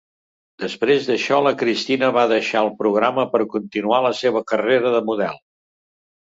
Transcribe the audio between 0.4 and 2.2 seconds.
Després d'això, la Christina